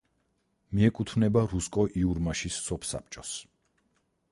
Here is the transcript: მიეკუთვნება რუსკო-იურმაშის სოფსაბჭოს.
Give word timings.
მიეკუთვნება 0.77 1.43
რუსკო-იურმაშის 1.51 2.59
სოფსაბჭოს. 2.71 3.37